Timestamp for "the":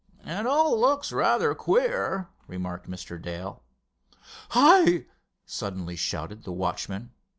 6.43-6.51